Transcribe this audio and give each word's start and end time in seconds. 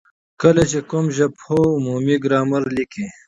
کله 0.41 0.63
چي 0.71 0.79
کوم 0.89 1.05
ژبپوه 1.17 1.63
عمومي 1.77 2.15
ګرامر 2.23 2.63
ليکي، 2.75 3.05